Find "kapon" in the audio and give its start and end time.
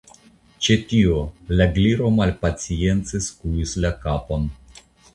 4.03-4.53